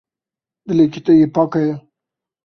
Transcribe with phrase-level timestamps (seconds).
[0.67, 1.75] Dilekî te yê pak heye.